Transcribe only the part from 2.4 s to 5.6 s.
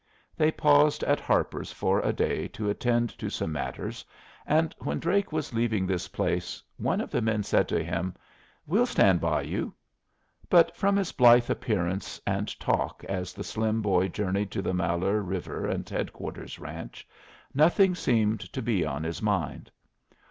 to attend to some matters, and when Drake was